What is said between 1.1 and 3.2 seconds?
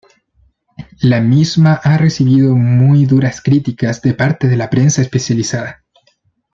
misma ha recibido muy